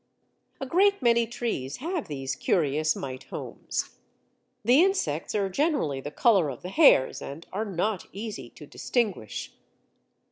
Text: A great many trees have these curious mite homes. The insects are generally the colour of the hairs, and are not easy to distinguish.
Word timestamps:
A 0.59 0.65
great 0.65 1.03
many 1.03 1.27
trees 1.27 1.77
have 1.77 2.07
these 2.07 2.35
curious 2.35 2.95
mite 2.95 3.25
homes. 3.25 3.97
The 4.65 4.83
insects 4.83 5.35
are 5.35 5.47
generally 5.47 6.01
the 6.01 6.09
colour 6.09 6.49
of 6.49 6.63
the 6.63 6.69
hairs, 6.69 7.21
and 7.21 7.45
are 7.53 7.65
not 7.65 8.07
easy 8.11 8.49
to 8.49 8.65
distinguish. 8.65 9.53